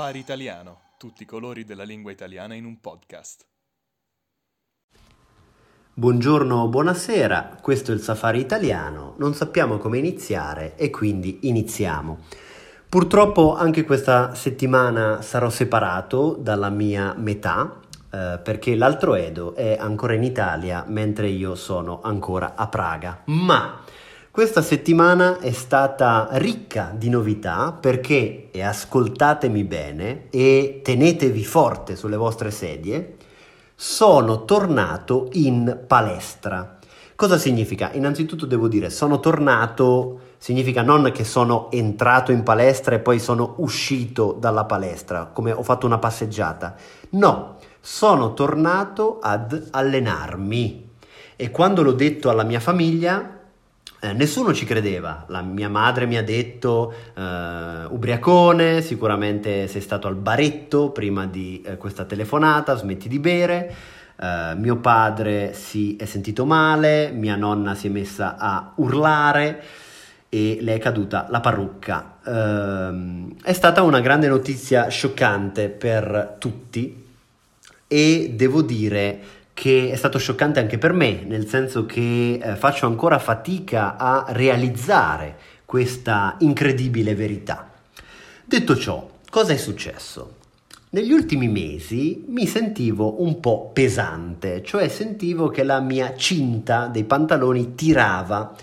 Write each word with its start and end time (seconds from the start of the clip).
Safari 0.00 0.18
Italiano, 0.20 0.80
tutti 0.96 1.24
i 1.24 1.26
colori 1.26 1.66
della 1.66 1.82
lingua 1.82 2.10
italiana 2.10 2.54
in 2.54 2.64
un 2.64 2.80
podcast. 2.80 3.44
Buongiorno, 5.92 6.68
buonasera, 6.68 7.58
questo 7.60 7.92
è 7.92 7.94
il 7.94 8.00
Safari 8.00 8.40
Italiano, 8.40 9.14
non 9.18 9.34
sappiamo 9.34 9.76
come 9.76 9.98
iniziare 9.98 10.74
e 10.76 10.88
quindi 10.88 11.40
iniziamo. 11.42 12.16
Purtroppo 12.88 13.54
anche 13.54 13.84
questa 13.84 14.34
settimana 14.34 15.20
sarò 15.20 15.50
separato 15.50 16.34
dalla 16.40 16.70
mia 16.70 17.12
metà 17.18 17.78
eh, 18.10 18.40
perché 18.42 18.76
l'altro 18.76 19.14
Edo 19.16 19.54
è 19.54 19.76
ancora 19.78 20.14
in 20.14 20.22
Italia 20.22 20.82
mentre 20.88 21.28
io 21.28 21.54
sono 21.54 22.00
ancora 22.02 22.54
a 22.54 22.68
Praga. 22.68 23.20
Ma 23.26 23.84
questa 24.32 24.62
settimana 24.62 25.40
è 25.40 25.50
stata 25.50 26.28
ricca 26.34 26.94
di 26.96 27.08
novità 27.08 27.72
perché, 27.72 28.48
e 28.52 28.62
ascoltatemi 28.62 29.64
bene 29.64 30.28
e 30.30 30.82
tenetevi 30.84 31.44
forte 31.44 31.96
sulle 31.96 32.16
vostre 32.16 32.52
sedie, 32.52 33.16
sono 33.74 34.44
tornato 34.44 35.30
in 35.32 35.80
palestra. 35.84 36.78
Cosa 37.16 37.38
significa? 37.38 37.90
Innanzitutto 37.94 38.46
devo 38.46 38.68
dire, 38.68 38.88
sono 38.88 39.18
tornato, 39.18 40.20
significa 40.38 40.82
non 40.82 41.10
che 41.12 41.24
sono 41.24 41.68
entrato 41.72 42.30
in 42.30 42.44
palestra 42.44 42.94
e 42.94 43.00
poi 43.00 43.18
sono 43.18 43.54
uscito 43.56 44.36
dalla 44.38 44.64
palestra, 44.64 45.26
come 45.26 45.50
ho 45.50 45.64
fatto 45.64 45.86
una 45.86 45.98
passeggiata. 45.98 46.76
No, 47.10 47.56
sono 47.80 48.32
tornato 48.32 49.18
ad 49.20 49.70
allenarmi. 49.72 50.88
E 51.34 51.50
quando 51.50 51.82
l'ho 51.82 51.92
detto 51.92 52.30
alla 52.30 52.44
mia 52.44 52.60
famiglia, 52.60 53.39
eh, 54.02 54.12
nessuno 54.14 54.54
ci 54.54 54.64
credeva, 54.64 55.24
la 55.28 55.42
mia 55.42 55.68
madre 55.68 56.06
mi 56.06 56.16
ha 56.16 56.22
detto 56.22 56.92
eh, 57.14 57.84
ubriacone, 57.88 58.80
sicuramente 58.80 59.66
sei 59.68 59.82
stato 59.82 60.08
al 60.08 60.14
baretto 60.14 60.90
prima 60.90 61.26
di 61.26 61.62
eh, 61.62 61.76
questa 61.76 62.04
telefonata, 62.04 62.76
smetti 62.76 63.08
di 63.08 63.18
bere, 63.18 63.74
eh, 64.18 64.54
mio 64.56 64.76
padre 64.76 65.52
si 65.52 65.96
è 65.96 66.06
sentito 66.06 66.46
male, 66.46 67.10
mia 67.10 67.36
nonna 67.36 67.74
si 67.74 67.88
è 67.88 67.90
messa 67.90 68.36
a 68.38 68.72
urlare 68.76 69.62
e 70.30 70.58
le 70.62 70.74
è 70.74 70.78
caduta 70.78 71.26
la 71.28 71.40
parrucca. 71.40 72.18
Ehm, 72.24 73.34
è 73.42 73.52
stata 73.52 73.82
una 73.82 74.00
grande 74.00 74.28
notizia 74.28 74.88
scioccante 74.88 75.68
per 75.68 76.36
tutti 76.38 77.06
e 77.86 78.32
devo 78.34 78.62
dire 78.62 79.39
che 79.60 79.90
è 79.90 79.96
stato 79.96 80.16
scioccante 80.16 80.58
anche 80.58 80.78
per 80.78 80.94
me, 80.94 81.22
nel 81.26 81.46
senso 81.46 81.84
che 81.84 82.40
eh, 82.42 82.56
faccio 82.56 82.86
ancora 82.86 83.18
fatica 83.18 83.98
a 83.98 84.24
realizzare 84.28 85.36
questa 85.66 86.36
incredibile 86.38 87.14
verità. 87.14 87.70
Detto 88.42 88.74
ciò, 88.74 89.06
cosa 89.28 89.52
è 89.52 89.58
successo? 89.58 90.36
Negli 90.92 91.12
ultimi 91.12 91.46
mesi 91.48 92.24
mi 92.28 92.46
sentivo 92.46 93.20
un 93.22 93.38
po' 93.38 93.68
pesante, 93.74 94.62
cioè 94.64 94.88
sentivo 94.88 95.48
che 95.48 95.62
la 95.62 95.80
mia 95.80 96.16
cinta 96.16 96.86
dei 96.86 97.04
pantaloni 97.04 97.74
tirava 97.74 98.56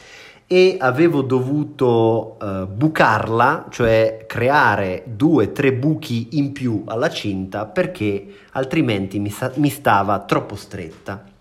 e 0.47 0.77
avevo 0.79 1.21
dovuto 1.21 2.37
uh, 2.39 2.65
bucarla, 2.65 3.67
cioè 3.69 4.23
creare 4.25 5.03
due 5.05 5.47
o 5.47 5.51
tre 5.51 5.73
buchi 5.73 6.29
in 6.37 6.53
più 6.53 6.83
alla 6.85 7.09
cinta 7.09 7.65
perché 7.65 8.25
altrimenti 8.51 9.19
mi, 9.19 9.29
sa- 9.29 9.51
mi 9.55 9.69
stava 9.69 10.19
troppo 10.19 10.55
stretta. 10.55 11.35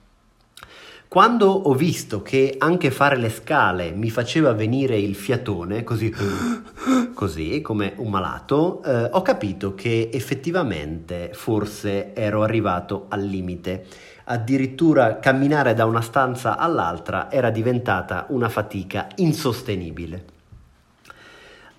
Quando 1.08 1.48
ho 1.48 1.74
visto 1.74 2.20
che 2.20 2.56
anche 2.58 2.90
fare 2.90 3.16
le 3.16 3.30
scale 3.30 3.92
mi 3.92 4.10
faceva 4.10 4.52
venire 4.52 4.98
il 4.98 5.14
fiatone, 5.14 5.84
così, 5.84 6.12
così 7.14 7.60
come 7.60 7.94
un 7.96 8.10
malato, 8.10 8.82
eh, 8.82 9.08
ho 9.12 9.22
capito 9.22 9.74
che 9.74 10.10
effettivamente 10.12 11.30
forse 11.32 12.12
ero 12.14 12.42
arrivato 12.42 13.06
al 13.08 13.22
limite 13.22 13.86
addirittura 14.28 15.18
camminare 15.18 15.74
da 15.74 15.84
una 15.84 16.00
stanza 16.00 16.56
all'altra 16.56 17.30
era 17.30 17.50
diventata 17.50 18.26
una 18.30 18.48
fatica 18.48 19.08
insostenibile. 19.16 20.24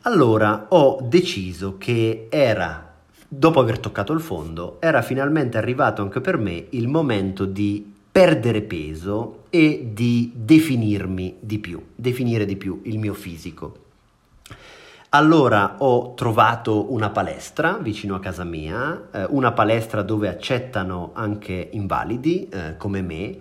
Allora 0.01 0.67
ho 0.69 0.99
deciso 1.01 1.77
che 1.77 2.27
era, 2.29 2.93
dopo 3.27 3.59
aver 3.59 3.79
toccato 3.79 4.13
il 4.13 4.21
fondo, 4.21 4.77
era 4.79 5.01
finalmente 5.01 5.57
arrivato 5.57 6.01
anche 6.01 6.21
per 6.21 6.37
me 6.37 6.67
il 6.69 6.87
momento 6.87 7.43
di 7.43 7.95
perdere 8.17 8.63
peso 8.63 9.43
e 9.51 9.91
di 9.93 10.31
definirmi 10.33 11.35
di 11.39 11.59
più, 11.59 11.89
definire 11.93 12.45
di 12.45 12.55
più 12.55 12.81
il 12.85 12.97
mio 12.97 13.13
fisico. 13.13 13.77
Allora 15.09 15.75
ho 15.77 16.15
trovato 16.15 16.91
una 16.91 17.11
palestra 17.11 17.77
vicino 17.79 18.15
a 18.15 18.19
casa 18.19 18.43
mia, 18.43 19.09
eh, 19.11 19.27
una 19.29 19.51
palestra 19.51 20.01
dove 20.01 20.29
accettano 20.29 21.11
anche 21.13 21.69
invalidi 21.73 22.49
eh, 22.49 22.75
come 22.77 23.03
me 23.03 23.37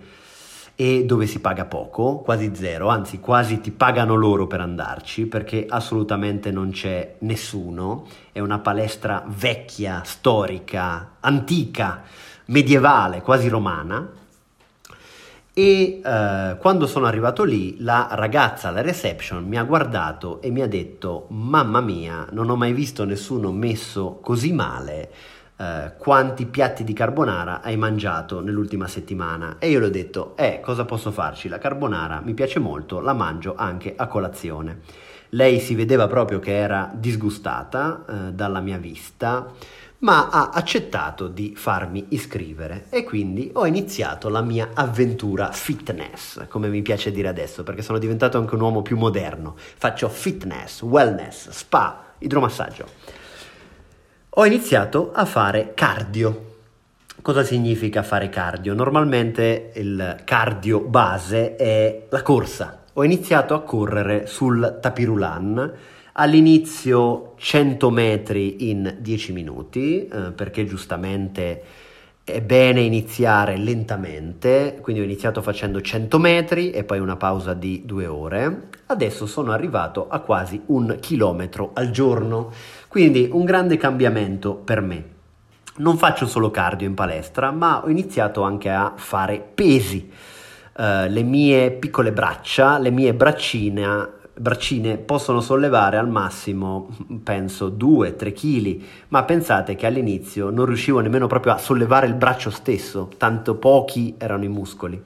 e 0.75 1.05
dove 1.05 1.25
si 1.25 1.39
paga 1.39 1.65
poco, 1.65 2.17
quasi 2.17 2.51
zero, 2.53 2.89
anzi 2.89 3.19
quasi 3.19 3.59
ti 3.59 3.71
pagano 3.71 4.13
loro 4.13 4.45
per 4.45 4.61
andarci 4.61 5.25
perché 5.25 5.65
assolutamente 5.67 6.51
non 6.51 6.69
c'è 6.69 7.15
nessuno, 7.21 8.05
è 8.31 8.41
una 8.41 8.59
palestra 8.59 9.23
vecchia, 9.25 10.03
storica, 10.05 11.13
antica, 11.19 12.03
medievale, 12.45 13.23
quasi 13.23 13.47
romana 13.47 14.25
e 15.57 16.01
eh, 16.05 16.55
quando 16.59 16.85
sono 16.85 17.07
arrivato 17.07 17.43
lì 17.43 17.77
la 17.79 18.09
ragazza 18.11 18.67
alla 18.67 18.81
reception 18.81 19.43
mi 19.43 19.57
ha 19.57 19.63
guardato 19.63 20.39
e 20.39 20.51
mi 20.51 20.61
ha 20.61 20.67
detto 20.67 21.25
mamma 21.29 21.81
mia 21.81 22.27
non 22.29 22.51
ho 22.51 22.55
mai 22.55 22.73
visto 22.73 23.05
nessuno 23.05 23.51
messo 23.51 24.19
così 24.21 24.53
male 24.53 25.09
eh, 25.57 25.93
quanti 25.97 26.45
piatti 26.45 26.83
di 26.83 26.93
carbonara 26.93 27.61
hai 27.61 27.75
mangiato 27.75 28.41
nell'ultima 28.41 28.87
settimana. 28.87 29.55
E 29.57 29.69
io 29.69 29.79
le 29.79 29.87
ho 29.87 29.89
detto 29.89 30.37
eh 30.37 30.59
cosa 30.61 30.85
posso 30.85 31.11
farci? 31.11 31.47
La 31.47 31.57
carbonara 31.57 32.21
mi 32.23 32.35
piace 32.35 32.59
molto 32.59 32.99
la 32.99 33.13
mangio 33.13 33.55
anche 33.55 33.93
a 33.95 34.05
colazione. 34.05 34.81
Lei 35.29 35.59
si 35.59 35.73
vedeva 35.73 36.05
proprio 36.05 36.37
che 36.37 36.55
era 36.55 36.91
disgustata 36.93 38.05
eh, 38.07 38.13
dalla 38.33 38.59
mia 38.59 38.77
vista 38.77 39.51
ma 39.99 40.29
ha 40.29 40.49
accettato 40.53 41.27
di 41.27 41.55
farmi 41.55 42.05
iscrivere 42.09 42.85
e 42.89 43.03
quindi 43.03 43.49
ho 43.53 43.65
iniziato 43.65 44.29
la 44.29 44.41
mia 44.41 44.69
avventura 44.73 45.51
fitness, 45.51 46.47
come 46.47 46.67
mi 46.67 46.81
piace 46.83 47.11
dire 47.11 47.27
adesso, 47.27 47.63
perché 47.63 47.81
sono 47.81 47.97
diventato 47.97 48.37
anche 48.37 48.53
un 48.53 48.61
uomo 48.61 48.81
più 48.83 48.95
moderno. 48.95 49.55
Faccio 49.57 50.07
fitness, 50.09 50.81
wellness, 50.83 51.49
spa, 51.49 52.13
idromassaggio. 52.19 52.85
Ho 54.29 54.45
iniziato 54.45 55.11
a 55.13 55.25
fare 55.25 55.73
cardio. 55.73 56.45
Cosa 57.23 57.43
significa 57.43 58.03
fare 58.03 58.29
cardio? 58.29 58.75
Normalmente 58.75 59.71
il 59.75 60.21
cardio 60.23 60.81
base 60.81 61.55
è 61.55 62.05
la 62.09 62.21
corsa. 62.21 62.83
Ho 62.93 63.03
iniziato 63.03 63.55
a 63.55 63.61
correre 63.61 64.27
sul 64.27 64.77
tapirulan 64.79 65.73
All'inizio 66.19 67.33
100 67.37 67.91
metri 67.91 68.71
in 68.71 68.97
10 69.01 69.33
minuti, 69.33 70.07
eh, 70.07 70.31
perché 70.31 70.65
giustamente 70.65 71.61
è 72.23 72.41
bene 72.41 72.81
iniziare 72.81 73.55
lentamente, 73.55 74.79
quindi 74.81 75.03
ho 75.03 75.05
iniziato 75.05 75.43
facendo 75.43 75.79
100 75.79 76.17
metri 76.17 76.71
e 76.71 76.83
poi 76.83 76.97
una 76.97 77.17
pausa 77.17 77.53
di 77.53 77.83
due 77.85 78.07
ore. 78.07 78.69
Adesso 78.87 79.27
sono 79.27 79.51
arrivato 79.51 80.07
a 80.09 80.17
quasi 80.21 80.59
un 80.65 80.97
chilometro 80.99 81.69
al 81.75 81.91
giorno, 81.91 82.51
quindi 82.87 83.29
un 83.31 83.45
grande 83.45 83.77
cambiamento 83.77 84.55
per 84.55 84.81
me. 84.81 85.03
Non 85.75 85.99
faccio 85.99 86.25
solo 86.25 86.49
cardio 86.49 86.87
in 86.87 86.95
palestra, 86.95 87.51
ma 87.51 87.83
ho 87.85 87.89
iniziato 87.89 88.41
anche 88.41 88.71
a 88.71 88.93
fare 88.95 89.39
pesi. 89.53 90.09
Uh, 90.79 91.07
le 91.07 91.23
mie 91.23 91.71
piccole 91.71 92.11
braccia, 92.11 92.77
le 92.79 92.91
mie 92.91 93.13
braccine 93.13 94.15
braccine 94.37 94.97
possono 94.97 95.41
sollevare 95.41 95.97
al 95.97 96.09
massimo, 96.09 96.89
penso, 97.23 97.69
2-3 97.69 98.33
kg, 98.33 98.81
ma 99.09 99.23
pensate 99.23 99.75
che 99.75 99.85
all'inizio 99.85 100.49
non 100.49 100.65
riuscivo 100.65 100.99
nemmeno 100.99 101.27
proprio 101.27 101.53
a 101.53 101.57
sollevare 101.57 102.07
il 102.07 102.13
braccio 102.13 102.49
stesso, 102.49 103.09
tanto 103.17 103.55
pochi 103.55 104.15
erano 104.17 104.43
i 104.43 104.49
muscoli. 104.49 105.01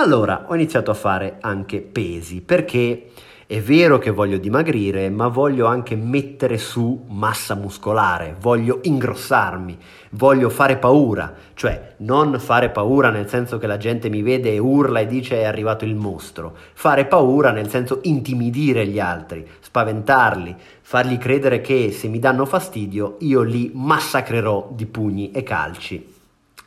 Allora 0.00 0.46
ho 0.46 0.54
iniziato 0.54 0.90
a 0.90 0.94
fare 0.94 1.36
anche 1.42 1.82
pesi, 1.82 2.40
perché 2.40 3.10
è 3.46 3.60
vero 3.60 3.98
che 3.98 4.08
voglio 4.08 4.38
dimagrire, 4.38 5.10
ma 5.10 5.28
voglio 5.28 5.66
anche 5.66 5.94
mettere 5.94 6.56
su 6.56 7.04
massa 7.10 7.54
muscolare, 7.54 8.34
voglio 8.40 8.78
ingrossarmi, 8.80 9.76
voglio 10.12 10.48
fare 10.48 10.78
paura, 10.78 11.34
cioè 11.52 11.96
non 11.98 12.40
fare 12.40 12.70
paura 12.70 13.10
nel 13.10 13.28
senso 13.28 13.58
che 13.58 13.66
la 13.66 13.76
gente 13.76 14.08
mi 14.08 14.22
vede 14.22 14.54
e 14.54 14.58
urla 14.58 15.00
e 15.00 15.06
dice 15.06 15.40
è 15.40 15.44
arrivato 15.44 15.84
il 15.84 15.94
mostro, 15.94 16.56
fare 16.72 17.04
paura 17.04 17.50
nel 17.50 17.68
senso 17.68 17.98
intimidire 18.04 18.86
gli 18.86 18.98
altri, 18.98 19.46
spaventarli, 19.60 20.56
fargli 20.80 21.18
credere 21.18 21.60
che 21.60 21.92
se 21.92 22.08
mi 22.08 22.18
danno 22.18 22.46
fastidio 22.46 23.16
io 23.18 23.42
li 23.42 23.70
massacrerò 23.74 24.70
di 24.72 24.86
pugni 24.86 25.30
e 25.30 25.42
calci 25.42 26.14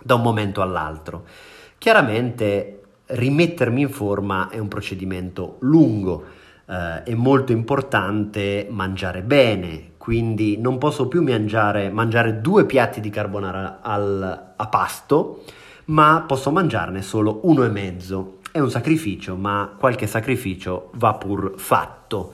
da 0.04 0.14
un 0.14 0.22
momento 0.22 0.62
all'altro. 0.62 1.26
Chiaramente 1.80 2.83
rimettermi 3.14 3.82
in 3.82 3.90
forma 3.90 4.50
è 4.50 4.58
un 4.60 4.68
procedimento 4.68 5.58
lungo 5.60 6.42
eh, 6.66 7.04
è 7.04 7.14
molto 7.14 7.52
importante 7.52 8.68
mangiare 8.70 9.22
bene, 9.22 9.92
quindi 9.98 10.58
non 10.58 10.78
posso 10.78 11.08
più 11.08 11.22
mangiare, 11.22 11.90
mangiare 11.90 12.42
due 12.42 12.66
piatti 12.66 13.02
di 13.02 13.10
carbonara 13.10 13.80
al, 13.82 14.54
a 14.56 14.68
pasto, 14.68 15.44
ma 15.86 16.24
posso 16.26 16.52
mangiarne 16.52 17.02
solo 17.02 17.42
uno 17.44 17.64
e 17.64 17.70
mezzo. 17.70 18.38
È 18.52 18.60
un 18.60 18.70
sacrificio, 18.70 19.36
ma 19.36 19.76
qualche 19.78 20.08
sacrificio 20.08 20.92
va 20.96 21.14
pur 21.16 21.54
fatto. 21.58 22.34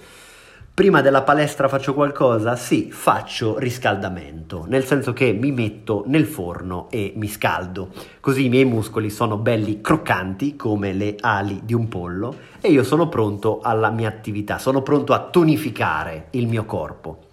Prima 0.80 1.02
della 1.02 1.24
palestra 1.24 1.68
faccio 1.68 1.94
qualcosa? 1.94 2.56
Sì, 2.56 2.90
faccio 2.90 3.60
riscaldamento, 3.60 4.64
nel 4.66 4.86
senso 4.86 5.12
che 5.12 5.34
mi 5.34 5.52
metto 5.52 6.06
nel 6.08 6.26
forno 6.26 6.88
e 6.90 7.12
mi 7.18 7.28
scaldo, 7.28 7.90
così 8.22 8.46
i 8.46 8.50
miei 8.50 8.64
muscoli 8.64 9.10
sono 9.10 9.36
belli 9.36 9.82
croccanti 9.82 10.56
come 10.56 10.94
le 10.94 11.18
ali 11.20 11.60
di 11.66 11.74
un 11.74 11.90
pollo 11.90 12.34
e 12.62 12.70
io 12.70 12.86
sono 12.86 13.10
pronto 13.10 13.60
alla 13.62 13.90
mia 13.90 14.08
attività, 14.08 14.58
sono 14.58 14.82
pronto 14.82 15.12
a 15.12 15.20
tonificare 15.20 16.28
il 16.30 16.48
mio 16.48 16.64
corpo. 16.64 17.28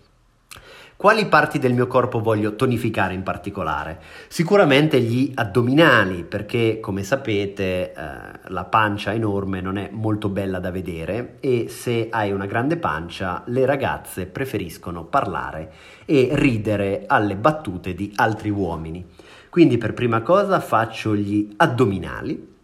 Quali 0.99 1.27
parti 1.27 1.59
del 1.59 1.75
mio 1.75 1.87
corpo 1.87 2.21
voglio 2.21 2.57
tonificare 2.57 3.13
in 3.13 3.23
particolare? 3.23 4.01
Sicuramente 4.29 4.99
gli 4.99 5.31
addominali, 5.35 6.25
perché 6.25 6.81
come 6.81 7.03
sapete 7.03 7.93
eh, 7.93 7.95
la 8.47 8.65
pancia 8.65 9.13
enorme 9.13 9.61
non 9.61 9.77
è 9.77 9.91
molto 9.93 10.31
bella 10.31 10.59
da 10.59 10.71
vedere 10.71 11.37
e 11.41 11.69
se 11.69 12.09
hai 12.11 12.33
una 12.33 12.47
grande 12.47 12.79
pancia 12.79 13.43
le 13.49 13.67
ragazze 13.67 14.25
preferiscono 14.25 15.05
parlare 15.05 15.71
e 16.07 16.31
ridere 16.33 17.05
alle 17.07 17.37
battute 17.37 17.95
di 17.95 18.11
altri 18.15 18.49
uomini. 18.49 19.05
Quindi 19.51 19.77
per 19.77 19.93
prima 19.93 20.23
cosa 20.23 20.61
faccio 20.61 21.15
gli 21.15 21.53
addominali, 21.57 22.55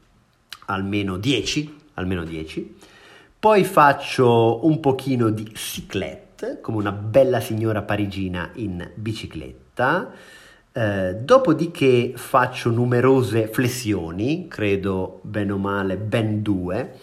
almeno 0.67 1.19
10, 1.19 1.76
almeno 1.94 2.25
10. 2.25 2.76
Poi 3.38 3.62
faccio 3.64 4.64
un 4.64 4.81
pochino 4.81 5.28
di 5.28 5.50
come 6.61 6.79
una 6.79 6.93
bella 6.93 7.41
signora 7.41 7.83
parigina 7.83 8.50
in 8.55 8.91
bicicletta. 8.94 10.11
Eh, 10.73 11.15
dopodiché 11.17 12.12
faccio 12.17 12.71
numerose 12.71 13.47
flessioni, 13.49 14.49
credo 14.49 15.21
bene 15.23 15.53
o 15.53 15.59
male 15.59 15.97
ben 15.97 16.43
due. 16.43 16.99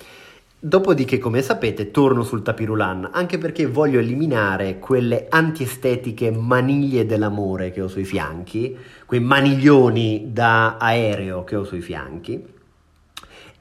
Dopodiché, 0.61 1.19
come 1.19 1.41
sapete, 1.41 1.89
torno 1.89 2.23
sul 2.23 2.41
tapirulan, 2.41 3.11
anche 3.13 3.37
perché 3.37 3.65
voglio 3.65 3.99
eliminare 3.99 4.77
quelle 4.77 5.27
antiestetiche 5.29 6.31
maniglie 6.31 7.05
dell'amore 7.05 7.71
che 7.71 7.81
ho 7.81 7.87
sui 7.87 8.03
fianchi, 8.03 8.77
quei 9.05 9.21
maniglioni 9.21 10.33
da 10.33 10.75
aereo 10.77 11.45
che 11.45 11.55
ho 11.55 11.63
sui 11.63 11.79
fianchi 11.79 12.57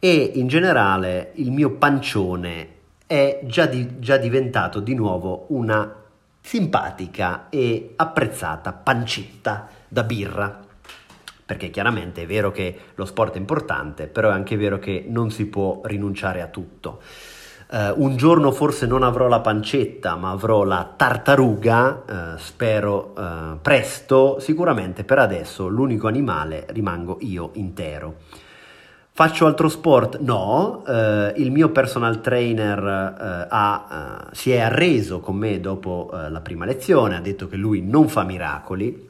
e 0.00 0.32
in 0.34 0.46
generale 0.48 1.32
il 1.34 1.50
mio 1.50 1.70
pancione 1.70 2.76
è 3.08 3.40
già, 3.44 3.64
di, 3.64 3.98
già 3.98 4.18
diventato 4.18 4.80
di 4.80 4.94
nuovo 4.94 5.46
una 5.48 5.94
simpatica 6.42 7.48
e 7.48 7.94
apprezzata 7.96 8.72
pancetta 8.72 9.66
da 9.88 10.02
birra. 10.04 10.60
Perché 11.44 11.70
chiaramente 11.70 12.22
è 12.22 12.26
vero 12.26 12.52
che 12.52 12.78
lo 12.94 13.06
sport 13.06 13.34
è 13.34 13.38
importante, 13.38 14.06
però 14.08 14.28
è 14.28 14.34
anche 14.34 14.58
vero 14.58 14.78
che 14.78 15.06
non 15.08 15.30
si 15.30 15.46
può 15.46 15.80
rinunciare 15.84 16.42
a 16.42 16.48
tutto. 16.48 17.00
Uh, 17.70 18.02
un 18.02 18.16
giorno 18.16 18.50
forse 18.50 18.86
non 18.86 19.02
avrò 19.02 19.26
la 19.26 19.40
pancetta, 19.40 20.14
ma 20.16 20.30
avrò 20.30 20.64
la 20.64 20.92
tartaruga, 20.94 22.02
uh, 22.06 22.38
spero 22.38 23.14
uh, 23.16 23.58
presto. 23.62 24.38
Sicuramente 24.40 25.04
per 25.04 25.18
adesso 25.18 25.66
l'unico 25.68 26.06
animale 26.08 26.66
rimango 26.68 27.16
io 27.22 27.50
intero. 27.54 28.16
Faccio 29.18 29.46
altro 29.46 29.68
sport? 29.68 30.20
No, 30.20 30.84
eh, 30.86 31.32
il 31.38 31.50
mio 31.50 31.70
personal 31.70 32.20
trainer 32.20 32.78
eh, 32.78 33.46
ha, 33.50 34.28
eh, 34.30 34.34
si 34.36 34.52
è 34.52 34.60
arreso 34.60 35.18
con 35.18 35.34
me 35.34 35.58
dopo 35.58 36.08
eh, 36.12 36.30
la 36.30 36.40
prima 36.40 36.64
lezione, 36.64 37.16
ha 37.16 37.20
detto 37.20 37.48
che 37.48 37.56
lui 37.56 37.82
non 37.82 38.08
fa 38.08 38.22
miracoli, 38.22 39.08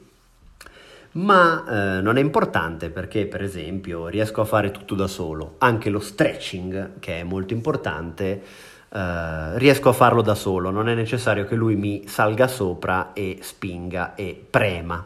ma 1.11 1.63
eh, 1.97 2.01
non 2.01 2.17
è 2.17 2.21
importante 2.21 2.89
perché 2.89 3.27
per 3.27 3.43
esempio 3.43 4.07
riesco 4.07 4.41
a 4.41 4.45
fare 4.45 4.71
tutto 4.71 4.95
da 4.95 5.05
solo, 5.05 5.57
anche 5.59 5.91
lo 5.91 5.99
stretching 5.99 6.93
che 6.97 7.19
è 7.19 7.23
molto 7.23 7.53
importante, 7.53 8.41
eh, 8.89 9.59
riesco 9.59 9.89
a 9.89 9.93
farlo 9.93 10.23
da 10.23 10.33
solo, 10.33 10.71
non 10.71 10.89
è 10.89 10.95
necessario 10.95 11.45
che 11.45 11.53
lui 11.53 11.75
mi 11.75 12.07
salga 12.07 12.47
sopra 12.47 13.13
e 13.13 13.37
spinga 13.43 14.15
e 14.15 14.43
prema. 14.49 15.05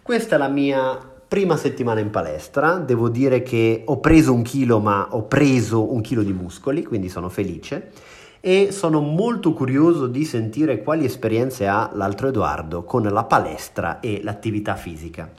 Questa 0.00 0.36
è 0.36 0.38
la 0.38 0.48
mia 0.48 1.16
Prima 1.28 1.58
settimana 1.58 2.00
in 2.00 2.08
palestra, 2.08 2.78
devo 2.78 3.10
dire 3.10 3.42
che 3.42 3.82
ho 3.84 4.00
preso 4.00 4.32
un 4.32 4.40
chilo, 4.40 4.80
ma 4.80 5.08
ho 5.10 5.24
preso 5.24 5.92
un 5.92 6.00
chilo 6.00 6.22
di 6.22 6.32
muscoli, 6.32 6.82
quindi 6.82 7.10
sono 7.10 7.28
felice 7.28 7.92
e 8.40 8.72
sono 8.72 9.00
molto 9.00 9.52
curioso 9.52 10.06
di 10.06 10.24
sentire 10.24 10.82
quali 10.82 11.04
esperienze 11.04 11.66
ha 11.66 11.90
l'altro 11.92 12.28
Edoardo 12.28 12.82
con 12.84 13.02
la 13.02 13.24
palestra 13.24 14.00
e 14.00 14.22
l'attività 14.22 14.74
fisica. 14.74 15.30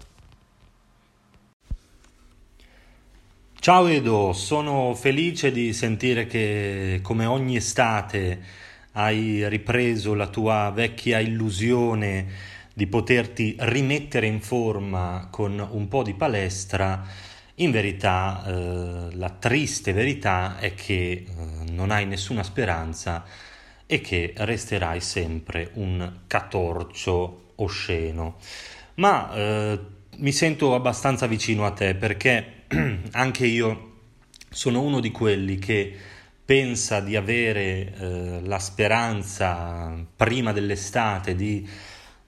Ciao 3.59 3.87
Edo, 3.87 4.31
sono 4.33 4.93
felice 4.93 5.51
di 5.51 5.73
sentire 5.73 6.27
che 6.27 6.99
come 7.01 7.25
ogni 7.25 7.55
estate 7.55 8.39
hai 8.91 9.49
ripreso 9.49 10.13
la 10.13 10.27
tua 10.27 10.71
vecchia 10.73 11.17
illusione 11.17 12.27
di 12.79 12.87
poterti 12.87 13.57
rimettere 13.59 14.25
in 14.25 14.39
forma 14.39 15.27
con 15.29 15.59
un 15.59 15.89
po' 15.89 16.01
di 16.01 16.13
palestra, 16.13 17.05
in 17.55 17.71
verità 17.71 18.41
eh, 18.45 19.15
la 19.17 19.29
triste 19.31 19.91
verità 19.91 20.57
è 20.59 20.73
che 20.75 21.11
eh, 21.11 21.25
non 21.71 21.91
hai 21.91 22.05
nessuna 22.05 22.41
speranza 22.41 23.25
e 23.85 23.99
che 23.99 24.31
resterai 24.33 25.01
sempre 25.01 25.71
un 25.73 26.21
catorcio 26.25 27.51
osceno. 27.55 28.37
Ma 28.93 29.33
eh, 29.33 29.79
mi 30.15 30.31
sento 30.31 30.73
abbastanza 30.73 31.27
vicino 31.27 31.65
a 31.65 31.71
te 31.71 31.95
perché 31.95 32.63
anche 33.11 33.45
io 33.45 33.97
sono 34.49 34.79
uno 34.79 35.01
di 35.01 35.11
quelli 35.11 35.57
che 35.57 35.93
pensa 36.45 37.01
di 37.01 37.17
avere 37.17 37.93
eh, 37.93 38.39
la 38.45 38.57
speranza 38.57 40.01
prima 40.15 40.53
dell'estate 40.53 41.35
di 41.35 41.67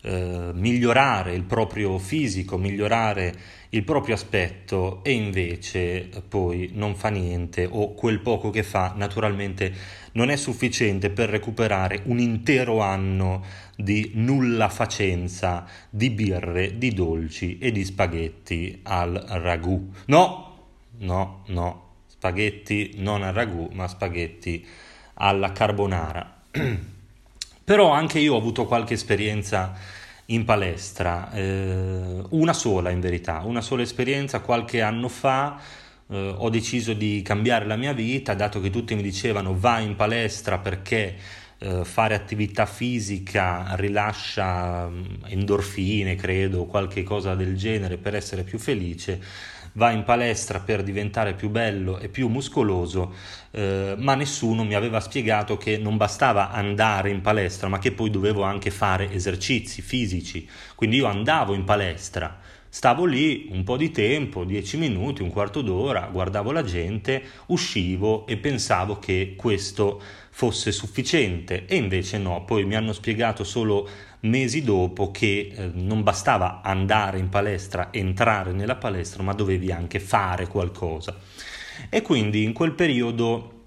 eh, 0.02 0.52
migliorare 0.54 1.34
il 1.34 1.44
proprio 1.44 1.98
fisico, 1.98 2.58
migliorare 2.58 3.34
il 3.70 3.84
proprio 3.84 4.16
aspetto 4.16 5.04
e 5.04 5.12
invece 5.12 6.10
poi 6.28 6.72
non 6.74 6.96
fa 6.96 7.10
niente 7.10 7.68
o 7.70 7.94
quel 7.94 8.20
poco 8.20 8.50
che 8.50 8.64
fa 8.64 8.94
naturalmente 8.96 9.74
non 10.14 10.30
è 10.30 10.36
sufficiente 10.36 11.10
per 11.10 11.30
recuperare 11.30 12.02
un 12.06 12.20
intero 12.20 12.82
anno 12.82 13.44
di 13.76 14.12
nulla 14.16 14.70
facenza, 14.70 15.66
di 15.90 16.10
birre, 16.10 16.78
di 16.78 16.94
dolci 16.94 17.58
e 17.60 17.72
di 17.72 17.86
spaghetti 17.86 18.80
al 18.84 19.14
ragù. 19.14 19.90
No, 20.06 20.70
no, 20.98 21.44
no, 21.48 21.90
spaghetti 22.08 22.96
non 22.98 23.24
al 23.24 23.34
ragù, 23.34 23.70
ma 23.72 23.88
spaghetti 23.88 24.66
alla 25.16 25.52
carbonara. 25.52 26.42
Però 27.64 27.92
anche 27.92 28.20
io 28.20 28.34
ho 28.34 28.38
avuto 28.38 28.66
qualche 28.66 28.96
esperienza 28.96 29.74
in 30.28 30.46
palestra, 30.46 31.32
eh, 31.34 32.24
una 32.30 32.54
sola 32.54 32.90
in 32.90 33.00
verità, 33.00 33.42
una 33.44 33.62
sola 33.62 33.82
esperienza 33.82 34.40
qualche 34.40 34.82
anno 34.82 35.08
fa. 35.08 35.60
Eh, 36.10 36.36
ho 36.38 36.50
deciso 36.50 36.94
di 36.94 37.22
cambiare 37.24 37.66
la 37.66 37.76
mia 37.76 37.94
vita, 37.94 38.34
dato 38.34 38.60
che 38.62 38.70
tutti 38.70 38.96
mi 38.96 39.02
dicevano 39.02 39.58
vai 39.58 39.86
in 39.86 39.96
palestra 39.96 40.58
perché 40.58 41.16
eh, 41.60 41.86
fare 41.86 42.16
attività 42.16 42.66
fisica 42.66 43.76
rilascia 43.76 44.88
mm, 44.88 45.04
endorfine, 45.28 46.16
credo, 46.16 46.66
qualche 46.66 47.04
cosa 47.04 47.36
del 47.36 47.56
genere 47.56 47.98
per 47.98 48.16
essere 48.16 48.44
più 48.44 48.58
felice 48.58 49.22
va 49.74 49.92
in 49.92 50.04
palestra 50.04 50.60
per 50.60 50.84
diventare 50.84 51.34
più 51.34 51.50
bello 51.50 52.00
e 52.00 52.10
più 52.10 52.28
muscoloso, 52.28 53.14
eh, 53.52 53.96
ma 53.98 54.16
nessuno 54.16 54.64
mi 54.64 54.74
aveva 54.74 55.00
spiegato 55.00 55.58
che 55.58 55.78
non 55.78 55.98
bastava 55.98 56.52
andare 56.52 57.10
in 57.10 57.22
palestra, 57.22 57.68
ma 57.68 57.80
che 57.80 57.92
poi 57.92 58.10
dovevo 58.10 58.44
anche 58.44 58.72
fare 58.72 59.12
esercizi 59.12 59.82
fisici. 59.82 60.48
Quindi 60.76 60.98
io 60.98 61.06
andavo 61.06 61.54
in 61.54 61.64
palestra, 61.64 62.40
stavo 62.68 63.06
lì 63.06 63.48
un 63.52 63.64
po' 63.64 63.78
di 63.78 63.92
tempo, 63.92 64.44
dieci 64.44 64.78
minuti, 64.78 65.22
un 65.22 65.30
quarto 65.30 65.62
d'ora, 65.62 66.10
guardavo 66.12 66.52
la 66.52 66.64
gente, 66.64 67.22
uscivo 67.48 68.26
e 68.28 68.38
pensavo 68.38 69.00
che 69.00 69.36
questo 69.38 70.02
fosse 70.34 70.72
sufficiente 70.72 71.66
e 71.66 71.76
invece 71.76 72.18
no, 72.18 72.46
poi 72.46 72.64
mi 72.64 72.76
hanno 72.76 72.94
spiegato 72.94 73.44
solo 73.44 73.88
mesi 74.22 74.64
dopo 74.64 75.12
che 75.12 75.52
eh, 75.56 75.72
non 75.74 76.04
bastava 76.04 76.62
andare 76.64 77.20
in 77.20 77.30
palestra, 77.30 77.90
entrare 77.92 78.52
nella 78.52 78.76
palestra, 78.76 79.24
ma 79.24 79.34
dovevi 79.34 79.72
anche 79.72 80.00
fare 80.00 80.48
qualcosa. 80.48 81.18
E 81.90 82.02
quindi 82.02 82.44
in 82.44 82.54
quel 82.54 82.74
periodo 82.74 83.60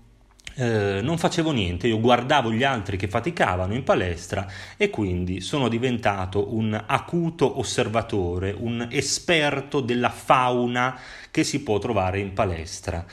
eh, 0.57 1.01
non 1.03 1.19
facevo 1.19 1.51
niente, 1.51 1.89
io 1.89 1.99
guardavo 1.99 2.53
gli 2.53 2.63
altri 2.63 2.97
che 2.97 3.09
faticavano 3.09 3.75
in 3.75 3.83
palestra 3.83 4.47
e 4.77 4.89
quindi 4.89 5.41
sono 5.41 5.69
diventato 5.69 6.55
un 6.55 6.81
acuto 6.87 7.59
osservatore, 7.59 8.55
un 8.57 8.87
esperto 8.91 9.81
della 9.81 10.11
fauna 10.11 10.97
che 11.31 11.43
si 11.43 11.63
può 11.63 11.79
trovare 11.79 12.21
in 12.21 12.33
palestra 12.33 13.05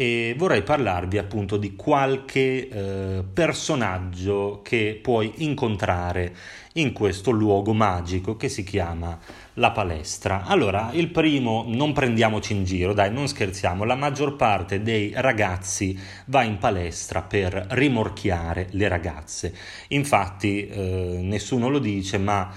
e 0.00 0.34
vorrei 0.34 0.62
parlarvi 0.62 1.18
appunto 1.18 1.58
di 1.58 1.76
qualche 1.76 2.68
eh, 2.70 3.22
personaggio 3.34 4.62
che 4.64 4.98
puoi 5.02 5.30
incontrare 5.44 6.34
in 6.74 6.94
questo 6.94 7.30
luogo 7.30 7.74
magico 7.74 8.34
che 8.34 8.48
si 8.48 8.64
chiama 8.64 9.18
la 9.54 9.72
palestra. 9.72 10.44
Allora, 10.46 10.88
il 10.92 11.08
primo, 11.10 11.66
non 11.66 11.92
prendiamoci 11.92 12.54
in 12.54 12.64
giro, 12.64 12.94
dai, 12.94 13.12
non 13.12 13.28
scherziamo, 13.28 13.84
la 13.84 13.94
maggior 13.94 14.36
parte 14.36 14.80
dei 14.80 15.12
ragazzi 15.14 15.98
va 16.26 16.44
in 16.44 16.56
palestra 16.56 17.20
per 17.20 17.66
rimorchiare 17.68 18.68
le 18.70 18.88
ragazze. 18.88 19.54
Infatti, 19.88 20.66
eh, 20.66 21.18
nessuno 21.20 21.68
lo 21.68 21.78
dice, 21.78 22.16
ma 22.16 22.50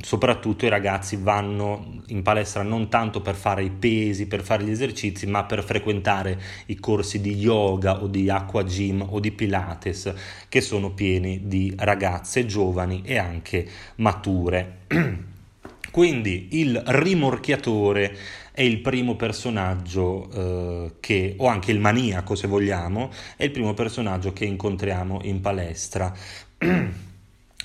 soprattutto 0.00 0.64
i 0.64 0.70
ragazzi 0.70 1.16
vanno 1.16 2.02
in 2.06 2.22
palestra 2.22 2.62
non 2.62 2.88
tanto 2.88 3.20
per 3.20 3.34
fare 3.34 3.62
i 3.62 3.70
pesi, 3.70 4.26
per 4.26 4.42
fare 4.42 4.64
gli 4.64 4.70
esercizi, 4.70 5.26
ma 5.26 5.44
per 5.44 5.62
frequentare 5.62 6.40
i 6.66 6.76
corsi 6.76 7.20
di 7.20 7.34
yoga 7.34 8.02
o 8.02 8.06
di 8.06 8.30
acqua 8.30 8.64
gym 8.64 9.06
o 9.06 9.20
di 9.20 9.32
pilates 9.32 10.12
che 10.48 10.60
sono 10.62 10.92
pieni 10.92 11.42
di 11.44 11.74
ragazze 11.76 12.46
giovani 12.46 13.02
e 13.04 13.18
anche 13.18 13.68
mature. 13.96 14.78
Quindi 15.90 16.48
il 16.52 16.82
rimorchiatore 16.86 18.16
è 18.50 18.62
il 18.62 18.80
primo 18.80 19.14
personaggio 19.14 20.30
eh, 20.32 20.92
che, 20.98 21.34
o 21.36 21.46
anche 21.46 21.70
il 21.70 21.78
maniaco 21.78 22.34
se 22.34 22.48
vogliamo, 22.48 23.12
è 23.36 23.44
il 23.44 23.50
primo 23.50 23.74
personaggio 23.74 24.32
che 24.32 24.44
incontriamo 24.44 25.20
in 25.22 25.40
palestra. 25.40 26.12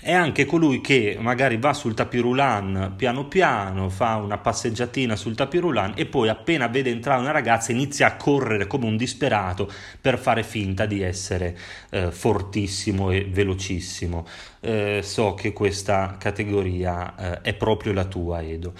è 0.02 0.14
anche 0.14 0.46
colui 0.46 0.80
che 0.80 1.18
magari 1.20 1.58
va 1.58 1.74
sul 1.74 1.94
tapirulan 1.94 2.94
piano 2.96 3.28
piano, 3.28 3.90
fa 3.90 4.16
una 4.16 4.38
passeggiatina 4.38 5.16
sul 5.16 5.36
tapirulan 5.36 5.94
e 5.96 6.06
poi 6.06 6.30
appena 6.30 6.68
vede 6.68 6.90
entrare 6.90 7.20
una 7.20 7.32
ragazza 7.32 7.72
inizia 7.72 8.08
a 8.08 8.16
correre 8.16 8.66
come 8.66 8.86
un 8.86 8.96
disperato 8.96 9.70
per 10.00 10.18
fare 10.18 10.44
finta 10.44 10.86
di 10.86 11.02
essere 11.02 11.58
eh, 11.90 12.12
fortissimo 12.12 13.12
e 13.12 13.26
velocissimo. 13.26 14.26
Eh, 14.62 15.02
so 15.04 15.34
che 15.34 15.52
questa 15.52 16.16
categoria 16.18 17.16
eh, 17.16 17.42
è 17.42 17.54
proprio 17.54 17.92
la 17.92 18.06
tua, 18.06 18.42
Edo. 18.42 18.74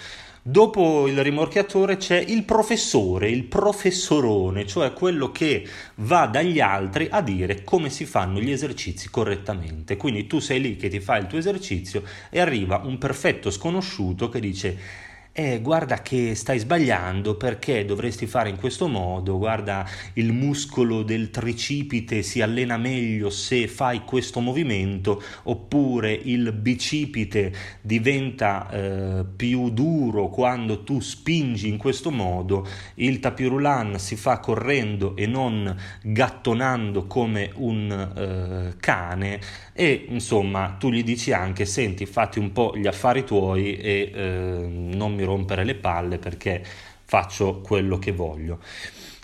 Dopo 0.50 1.06
il 1.06 1.22
rimorchiatore 1.22 1.96
c'è 1.96 2.18
il 2.18 2.42
professore, 2.42 3.30
il 3.30 3.44
professorone, 3.44 4.66
cioè 4.66 4.92
quello 4.92 5.30
che 5.30 5.64
va 5.98 6.26
dagli 6.26 6.58
altri 6.58 7.06
a 7.08 7.22
dire 7.22 7.62
come 7.62 7.88
si 7.88 8.04
fanno 8.04 8.40
gli 8.40 8.50
esercizi 8.50 9.10
correttamente. 9.10 9.96
Quindi 9.96 10.26
tu 10.26 10.40
sei 10.40 10.60
lì 10.60 10.74
che 10.74 10.88
ti 10.88 10.98
fai 10.98 11.20
il 11.20 11.28
tuo 11.28 11.38
esercizio 11.38 12.02
e 12.30 12.40
arriva 12.40 12.80
un 12.82 12.98
perfetto 12.98 13.48
sconosciuto 13.48 14.28
che 14.28 14.40
dice 14.40 14.76
eh, 15.32 15.60
guarda 15.60 16.02
che 16.02 16.34
stai 16.34 16.58
sbagliando 16.58 17.36
perché 17.36 17.84
dovresti 17.84 18.26
fare 18.26 18.48
in 18.48 18.56
questo 18.56 18.88
modo, 18.88 19.38
guarda 19.38 19.86
il 20.14 20.32
muscolo 20.32 21.02
del 21.02 21.30
tricipite 21.30 22.22
si 22.22 22.42
allena 22.42 22.76
meglio 22.76 23.30
se 23.30 23.68
fai 23.68 24.02
questo 24.04 24.40
movimento, 24.40 25.22
oppure 25.44 26.12
il 26.12 26.52
bicipite 26.52 27.52
diventa 27.80 28.68
eh, 28.70 29.24
più 29.36 29.70
duro 29.70 30.28
quando 30.28 30.82
tu 30.82 31.00
spingi 31.00 31.68
in 31.68 31.76
questo 31.76 32.10
modo, 32.10 32.66
il 32.96 33.20
tapirulan 33.20 33.98
si 33.98 34.16
fa 34.16 34.38
correndo 34.38 35.14
e 35.16 35.26
non 35.26 35.76
gattonando 36.02 37.06
come 37.06 37.50
un 37.54 37.90
eh, 37.90 38.76
cane. 38.80 39.40
E 39.72 40.06
insomma 40.08 40.76
tu 40.78 40.90
gli 40.90 41.02
dici 41.02 41.32
anche 41.32 41.64
senti 41.64 42.04
fatti 42.04 42.38
un 42.38 42.52
po' 42.52 42.76
gli 42.76 42.86
affari 42.86 43.24
tuoi 43.24 43.76
e 43.76 44.12
eh, 44.12 44.66
non 44.68 45.14
mi 45.14 45.19
rompere 45.24 45.64
le 45.64 45.74
palle 45.74 46.18
perché 46.18 46.64
faccio 47.04 47.60
quello 47.60 47.98
che 47.98 48.12
voglio. 48.12 48.58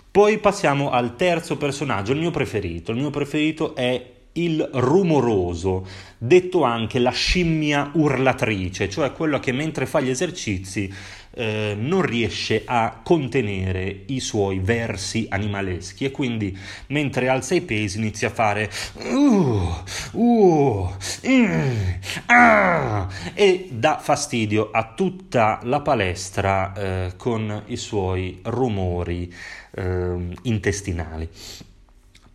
Poi 0.09 0.39
passiamo 0.39 0.89
al 0.89 1.15
terzo 1.15 1.57
personaggio, 1.57 2.11
il 2.11 2.19
mio 2.19 2.31
preferito. 2.31 2.91
Il 2.91 2.97
mio 2.97 3.11
preferito 3.11 3.75
è 3.75 4.15
il 4.37 4.67
rumoroso, 4.73 5.87
detto 6.17 6.63
anche 6.63 6.99
la 6.99 7.11
scimmia 7.11 7.91
urlatrice, 7.93 8.89
cioè 8.89 9.11
quello 9.11 9.39
che 9.39 9.51
mentre 9.51 9.85
fa 9.85 9.99
gli 9.99 10.09
esercizi 10.09 10.91
eh, 11.37 11.75
non 11.77 12.01
riesce 12.01 12.63
a 12.65 12.99
contenere 13.03 14.03
i 14.07 14.19
suoi 14.19 14.59
versi 14.59 15.27
animaleschi 15.29 16.05
e 16.05 16.11
quindi 16.11 16.57
mentre 16.87 17.29
alza 17.29 17.53
i 17.53 17.61
pesi 17.61 17.99
inizia 17.99 18.29
a 18.29 18.31
fare 18.31 18.71
uh, 18.93 19.73
uh, 20.13 20.91
mm, 21.27 21.87
ah, 22.25 23.07
e 23.35 23.69
dà 23.71 23.99
fastidio 23.99 24.71
a 24.71 24.93
tutta 24.95 25.59
la 25.63 25.81
palestra 25.81 26.73
eh, 26.73 27.13
con 27.17 27.63
i 27.67 27.77
suoi 27.77 28.39
rumori 28.43 29.31
eh, 29.75 30.29
intestinali. 30.41 31.29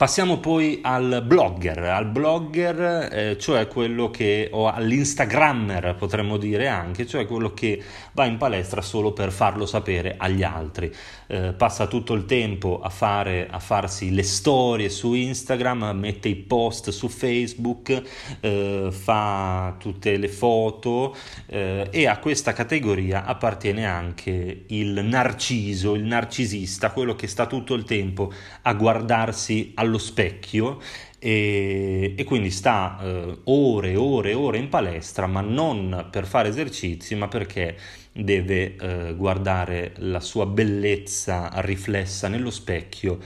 Passiamo 0.02 0.38
poi 0.38 0.80
al 0.82 1.23
blogger, 1.25 1.78
al 1.78 2.06
blogger, 2.06 3.09
eh, 3.12 3.38
cioè 3.38 3.68
quello 3.68 4.11
che, 4.11 4.49
o 4.50 4.68
all'instagrammer 4.68 5.94
potremmo 5.97 6.38
dire 6.38 6.66
anche, 6.66 7.06
cioè 7.06 7.25
quello 7.25 7.54
che 7.54 7.80
va 8.11 8.25
in 8.25 8.37
palestra 8.37 8.80
solo 8.80 9.12
per 9.12 9.30
farlo 9.30 9.64
sapere 9.64 10.16
agli 10.18 10.42
altri. 10.42 10.92
Eh, 11.32 11.54
passa 11.54 11.86
tutto 11.86 12.12
il 12.12 12.26
tempo 12.26 12.82
a, 12.82 12.90
fare, 12.90 13.48
a 13.48 13.58
farsi 13.58 14.12
le 14.12 14.22
storie 14.22 14.90
su 14.90 15.14
Instagram, 15.14 15.92
mette 15.94 16.28
i 16.28 16.36
post 16.36 16.90
su 16.90 17.08
Facebook, 17.08 18.02
eh, 18.40 18.88
fa 18.90 19.74
tutte 19.78 20.18
le 20.18 20.28
foto 20.28 21.16
eh, 21.46 21.88
e 21.90 22.06
a 22.06 22.18
questa 22.18 22.52
categoria 22.52 23.24
appartiene 23.24 23.86
anche 23.86 24.64
il 24.66 25.02
narciso, 25.02 25.94
il 25.94 26.04
narcisista, 26.04 26.90
quello 26.90 27.14
che 27.14 27.28
sta 27.28 27.46
tutto 27.46 27.72
il 27.72 27.84
tempo 27.84 28.30
a 28.60 28.74
guardarsi 28.74 29.72
allo 29.76 29.96
specchio 29.96 30.80
e, 31.18 32.14
e 32.14 32.24
quindi 32.24 32.50
sta 32.50 32.98
eh, 33.00 33.38
ore 33.44 33.92
e 33.92 33.96
ore 33.96 34.30
e 34.32 34.34
ore 34.34 34.58
in 34.58 34.68
palestra, 34.68 35.26
ma 35.26 35.40
non 35.40 36.08
per 36.10 36.26
fare 36.26 36.48
esercizi, 36.48 37.14
ma 37.14 37.28
perché 37.28 37.78
deve 38.12 38.76
eh, 38.76 39.14
guardare 39.16 39.95
la 39.97 40.21
sua 40.21 40.47
bellezza 40.47 41.50
riflessa 41.57 42.28
nello 42.28 42.50
specchio 42.50 43.19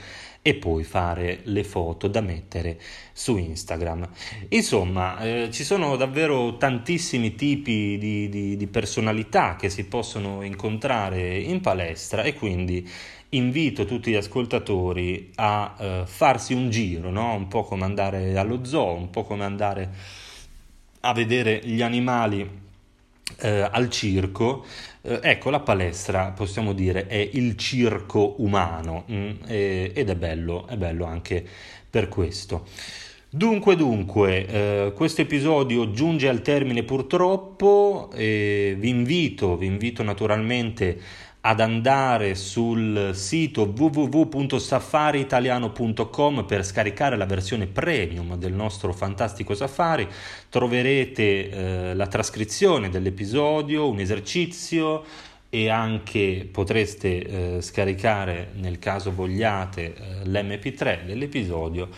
e 0.47 0.55
poi 0.55 0.85
fare 0.85 1.41
le 1.45 1.65
foto 1.65 2.07
da 2.07 2.21
mettere 2.21 2.81
su 3.13 3.37
Instagram. 3.37 4.09
Insomma, 4.51 5.19
eh, 5.19 5.49
ci 5.51 5.65
sono 5.65 5.97
davvero 5.97 6.57
tantissimi 6.57 7.35
tipi 7.35 7.99
di, 7.99 8.29
di, 8.29 8.57
di 8.57 8.67
personalità 8.69 9.57
che 9.57 9.69
si 9.71 9.87
possono 9.87 10.43
incontrare 10.43 11.37
in 11.37 11.61
palestra 11.61 12.23
e 12.23 12.35
quindi 12.35 12.89
invito 13.31 13.87
tutti 13.87 14.13
gli 14.13 14.15
ascoltatori 14.15 15.33
a 15.35 15.75
eh, 15.79 16.03
farsi 16.07 16.55
un 16.55 16.71
giro, 16.71 17.11
no? 17.11 17.35
un 17.35 17.49
po' 17.49 17.65
come 17.65 17.85
andare 17.85 18.39
allo 18.39 18.65
zoo, 18.65 18.95
un 18.95 19.11
po' 19.11 19.25
come 19.25 19.45
andare 19.45 19.91
a 21.01 21.13
vedere 21.13 21.61
gli 21.65 21.83
animali 21.83 22.66
eh, 23.41 23.69
al 23.71 23.89
circo. 23.91 24.65
Eh, 25.03 25.21
ecco, 25.23 25.51
la 25.51 25.61
palestra, 25.61 26.33
possiamo 26.33 26.73
dire, 26.73 27.07
è 27.07 27.31
il 27.33 27.57
circo 27.57 28.37
umano 28.39 29.05
mh, 29.07 29.15
mm, 29.15 29.31
ed 29.47 30.09
è 30.09 30.17
bello, 30.17 30.67
è 30.67 30.77
bello 30.77 31.05
anche 31.05 31.45
per 31.89 32.09
questo. 32.09 32.67
Dunque, 33.29 33.77
dunque, 33.77 34.47
eh, 34.47 34.93
questo 34.95 35.21
episodio 35.21 35.91
giunge 35.91 36.29
al 36.29 36.43
termine 36.43 36.85
purtroppo 36.85 38.11
e 38.15 38.77
vi 38.79 38.89
invito, 38.89 39.57
vi 39.57 39.67
invito 39.67 40.03
naturalmente 40.03 40.99
ad 41.47 41.61
andare 41.61 42.35
sul 42.35 43.13
sito 43.15 43.73
www.safariitaliano.com 43.73 46.45
per 46.45 46.65
scaricare 46.65 47.17
la 47.17 47.25
versione 47.25 47.69
premium 47.69 48.37
del 48.37 48.53
nostro 48.53 48.93
fantastico 48.93 49.55
Safari. 49.55 50.09
Troverete 50.49 51.49
eh, 51.49 51.95
la 51.95 52.09
trascrizione 52.09 52.89
dell'episodio, 52.89 53.89
un 53.89 54.01
esercizio 54.01 55.05
e 55.49 55.69
anche 55.69 56.49
potreste 56.51 57.59
eh, 57.59 57.63
scaricare 57.63 58.49
nel 58.55 58.81
caso 58.81 59.13
vogliate 59.13 59.95
eh, 59.95 60.25
l'MP3 60.25 61.05
dell'episodio 61.05 61.91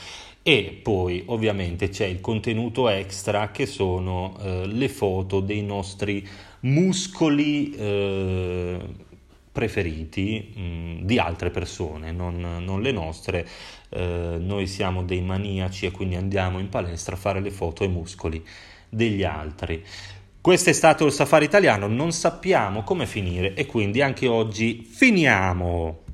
e 0.43 0.79
poi 0.83 1.23
ovviamente 1.25 1.89
c'è 1.89 2.05
il 2.05 2.21
contenuto 2.21 2.91
extra 2.91 3.51
che 3.51 3.65
sono 3.65 4.37
eh, 4.43 4.67
le 4.67 4.91
foto 4.91 5.41
dei 5.41 5.63
nostri 5.63 6.29
muscoli 6.61 7.75
eh, 7.75 9.07
preferiti 9.59 10.53
mh, 10.55 10.61
mm, 10.61 11.01
di 11.01 11.19
altre 11.19 11.51
persone, 11.51 12.13
non, 12.13 12.63
non 12.65 12.81
le 12.81 12.93
nostre. 12.93 13.45
Eh, 13.89 14.37
noi 14.39 14.69
siamo 14.69 15.03
dei 15.03 15.21
maniaci 15.21 15.87
e 15.87 15.91
quindi 15.91 16.15
andiamo 16.15 16.61
in 16.61 16.69
palestra 16.69 17.17
a 17.17 17.19
fare 17.19 17.41
le 17.41 17.51
foto 17.51 17.83
ai 17.83 17.89
muscoli 17.89 18.41
degli 18.89 19.25
altri. 19.25 19.85
Questo 20.41 20.71
è 20.71 20.73
stato 20.73 21.07
il 21.07 21.13
safari 21.13 21.47
italiano, 21.47 21.89
non 21.89 22.13
sappiamo 22.13 22.85
come 22.85 23.05
finire 23.05 23.55
e 23.55 23.67
quindi 23.67 24.01
anche 24.01 24.29
oggi 24.29 24.87
finiamo. 24.89 26.07